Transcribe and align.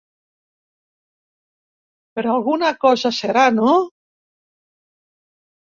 Per 2.15 2.25
alguna 2.31 2.71
cosa 2.87 3.13
serà, 3.19 3.45
no? 3.59 3.77